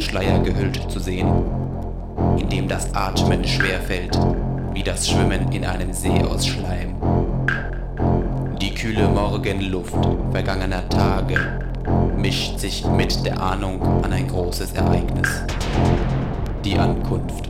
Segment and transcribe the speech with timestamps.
[0.00, 1.28] einen Schleier gehüllt zu sehen,
[2.38, 4.18] in dem das Atmen schwerfällt,
[4.72, 6.94] wie das Schwimmen in einem See aus Schleim.
[8.62, 9.94] Die kühle Morgenluft
[10.32, 11.36] vergangener Tage
[12.16, 15.28] mischt sich mit der Ahnung an ein großes Ereignis.
[16.64, 17.49] Die Ankunft.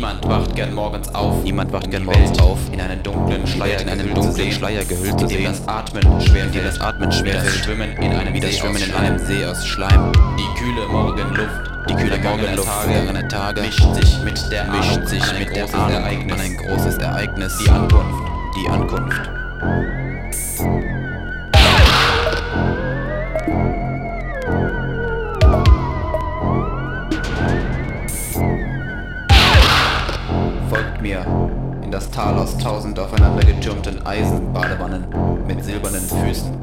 [0.00, 1.42] Niemand wacht gern morgens auf.
[1.44, 5.28] Niemand wacht gern morgens auf, in einen dunklen Schleier in einen dunklen Schleier gehüllt zu
[5.28, 8.56] sehen, das Atmen schwer dem das Atmen wie schwer das Schwimmen in einem wie das
[8.56, 10.10] Schwimmen in einem See aus Schleim.
[10.38, 11.50] Die kühle Morgenluft,
[11.90, 15.54] Die kühle Morgenluft Tage, vergangener Tage mischt sich mit der mischt sich an ein mit
[15.54, 16.32] der großes Ahnung Ereignis.
[16.32, 17.58] an ein großes Ereignis.
[17.58, 18.30] Die Ankunft.
[18.56, 19.30] Die Ankunft.
[34.04, 35.04] Eisenbadewannen
[35.46, 36.59] mit silbernen Füßen.